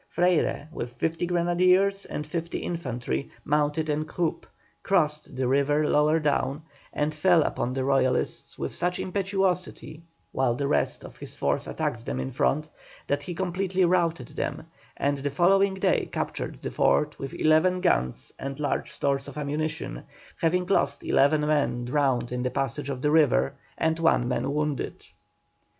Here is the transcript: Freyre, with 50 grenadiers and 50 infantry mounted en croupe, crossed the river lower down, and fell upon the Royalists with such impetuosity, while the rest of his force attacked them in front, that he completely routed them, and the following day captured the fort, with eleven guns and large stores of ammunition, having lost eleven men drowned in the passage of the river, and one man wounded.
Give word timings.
Freyre, 0.09 0.67
with 0.71 0.91
50 0.93 1.27
grenadiers 1.27 2.05
and 2.05 2.25
50 2.25 2.57
infantry 2.57 3.29
mounted 3.45 3.87
en 3.87 4.03
croupe, 4.03 4.47
crossed 4.81 5.35
the 5.35 5.47
river 5.47 5.87
lower 5.87 6.19
down, 6.19 6.63
and 6.91 7.13
fell 7.13 7.43
upon 7.43 7.71
the 7.75 7.83
Royalists 7.83 8.57
with 8.57 8.73
such 8.73 8.97
impetuosity, 8.99 10.01
while 10.31 10.55
the 10.55 10.67
rest 10.67 11.03
of 11.03 11.17
his 11.17 11.35
force 11.35 11.67
attacked 11.67 12.03
them 12.07 12.19
in 12.19 12.31
front, 12.31 12.67
that 13.05 13.21
he 13.21 13.35
completely 13.35 13.85
routed 13.85 14.29
them, 14.29 14.65
and 14.97 15.19
the 15.19 15.29
following 15.29 15.75
day 15.75 16.07
captured 16.11 16.59
the 16.63 16.71
fort, 16.71 17.19
with 17.19 17.35
eleven 17.35 17.79
guns 17.79 18.31
and 18.39 18.59
large 18.59 18.89
stores 18.91 19.27
of 19.27 19.37
ammunition, 19.37 20.01
having 20.41 20.65
lost 20.65 21.03
eleven 21.03 21.41
men 21.41 21.85
drowned 21.85 22.31
in 22.31 22.41
the 22.41 22.49
passage 22.49 22.89
of 22.89 23.03
the 23.03 23.11
river, 23.11 23.53
and 23.77 23.99
one 23.99 24.27
man 24.27 24.51
wounded. 24.51 25.05